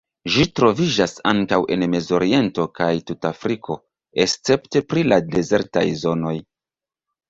Ĝi 0.35 0.43
troviĝas 0.59 1.13
ankaŭ 1.31 1.59
en 1.75 1.83
Mezoriento 1.97 2.67
kaj 2.81 2.89
tuta 3.11 3.35
Afriko, 3.39 3.79
escepte 4.29 4.87
pri 4.91 5.09
la 5.15 5.25
dezertaj 5.33 5.89
zonoj. 6.07 6.39